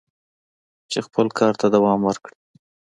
[0.91, 2.35] چې خپل کار ته دوام ورکړي."